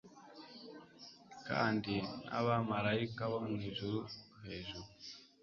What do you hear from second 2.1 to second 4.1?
n'abamarayika bo mwijuru